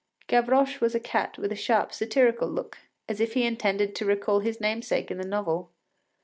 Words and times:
Gavroche 0.25 0.81
was 0.81 0.95
a 0.95 0.99
cat 0.99 1.37
with 1.37 1.51
a 1.51 1.55
sharp, 1.55 1.93
satirical 1.93 2.47
look, 2.47 2.79
as 3.07 3.19
if 3.21 3.35
he 3.35 3.45
intended 3.45 3.93
to 3.93 4.03
recall 4.05 4.39
his 4.39 4.59
namesake 4.59 5.11
in 5.11 5.19
the 5.19 5.23
novel. 5.27 5.71